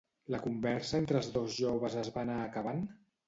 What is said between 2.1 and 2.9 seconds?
va anar acabant?